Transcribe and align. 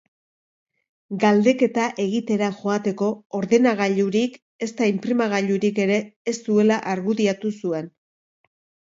Galdeketa 1.23 1.83
egitera 2.05 2.47
joateko 2.61 3.09
ordenagailurik 3.39 4.39
ezta 4.69 4.87
inprimagailurik 4.93 5.83
ere 5.85 5.99
ez 6.33 6.35
zuela 6.47 6.81
argudiatu 6.95 7.53
zuen. 7.61 7.93